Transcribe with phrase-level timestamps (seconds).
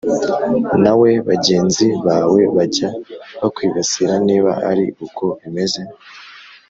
[0.83, 2.89] nawe bagenzi bawe bajya
[3.41, 5.81] bakwibasira Niba ari uko bimeze